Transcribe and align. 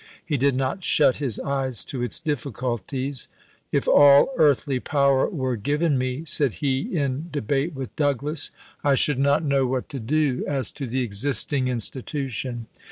He 0.25 0.35
did 0.35 0.55
not 0.55 0.83
shut 0.83 1.17
his 1.17 1.39
eyes 1.41 1.85
to 1.85 2.01
its 2.01 2.19
difficulties," 2.19 3.29
If 3.71 3.87
all 3.87 4.29
earthly 4.35 4.79
power 4.79 5.29
were 5.29 5.55
given 5.55 5.95
me," 5.95 6.23
said 6.25 6.55
he 6.55 6.81
in 6.97 7.29
debate 7.31 7.75
with 7.75 7.95
Douglas," 7.95 8.49
I 8.83 8.95
should 8.95 9.19
not 9.19 9.43
know 9.43 9.67
what 9.67 9.89
to 9.89 9.99
do, 9.99 10.43
as 10.47 10.71
to 10.71 10.87
the 10.87 11.01
existing 11.01 11.67
institution. 11.67 12.65